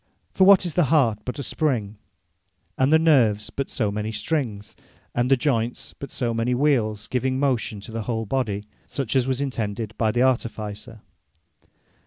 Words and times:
For 0.31 0.45
what 0.45 0.65
is 0.65 0.73
the 0.73 0.85
Heart, 0.85 1.19
but 1.25 1.37
a 1.37 1.43
Spring; 1.43 1.95
and 2.75 2.91
the 2.91 2.97
Nerves, 2.97 3.51
but 3.51 3.69
so 3.69 3.91
many 3.91 4.11
Strings; 4.11 4.75
and 5.13 5.29
the 5.29 5.37
Joynts, 5.37 5.93
but 5.99 6.11
so 6.11 6.33
many 6.33 6.55
Wheeles, 6.55 7.05
giving 7.07 7.37
motion 7.39 7.79
to 7.81 7.91
the 7.91 8.01
whole 8.01 8.25
Body, 8.25 8.63
such 8.87 9.15
as 9.15 9.27
was 9.27 9.39
intended 9.41 9.95
by 9.99 10.09
the 10.11 10.23
Artificer? 10.23 11.01